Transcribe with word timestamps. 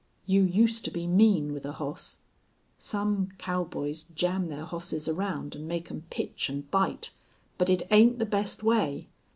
You 0.25 0.41
used 0.41 0.83
to 0.85 0.89
be 0.89 1.05
mean 1.05 1.53
with 1.53 1.63
a 1.63 1.73
hoss. 1.73 2.21
Some 2.79 3.33
cowboys 3.37 4.05
jam 4.15 4.47
their 4.47 4.65
hosses 4.65 5.07
around 5.07 5.55
an' 5.55 5.67
make 5.67 5.91
'em 5.91 6.05
pitch 6.09 6.49
an' 6.49 6.61
bite. 6.71 7.11
But 7.59 7.69
it 7.69 7.83
ain't 7.91 8.17
the 8.17 8.25
best 8.25 8.63
way. 8.63 9.09